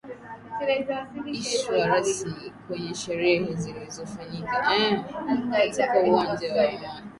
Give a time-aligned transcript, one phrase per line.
[1.39, 4.65] ishwa rasmi kwenye sherehe zilizofanyika
[5.51, 7.01] katika uwaja wa amani